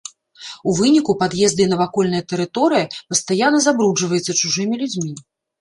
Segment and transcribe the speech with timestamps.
[0.71, 5.13] У выніку пад'езды і навакольная тэрыторыя пастаянна забруджваецца чужымі людзьмі.